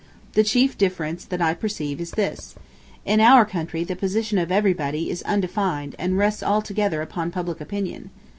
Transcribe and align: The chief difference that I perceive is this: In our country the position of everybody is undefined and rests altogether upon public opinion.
The 0.33 0.43
chief 0.43 0.79
difference 0.79 1.25
that 1.25 1.43
I 1.43 1.53
perceive 1.53 2.01
is 2.01 2.09
this: 2.13 2.55
In 3.05 3.19
our 3.21 3.45
country 3.45 3.83
the 3.83 3.95
position 3.95 4.39
of 4.39 4.51
everybody 4.51 5.11
is 5.11 5.21
undefined 5.29 5.95
and 5.99 6.17
rests 6.17 6.41
altogether 6.41 7.03
upon 7.03 7.29
public 7.29 7.61
opinion. 7.61 8.09